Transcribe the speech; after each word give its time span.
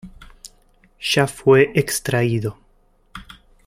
Ya 1.11 1.27
fue 1.27 1.71
extraído. 1.75 2.57